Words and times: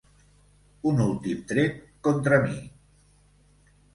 Un 0.91 1.01
últim 1.03 1.43
tret 1.51 1.77
contra 2.09 2.39
mi. 2.47 2.57